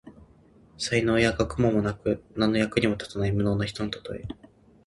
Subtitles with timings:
[0.79, 4.23] 才能や学問もなく、何の役にも立たない無能な人のたとえ。